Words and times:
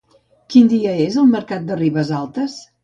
Quin 0.53 0.71
dia 0.71 0.95
és 1.03 1.21
el 1.25 1.31
mercat 1.37 1.71
de 1.71 1.81
Ribesalbes? 1.85 2.63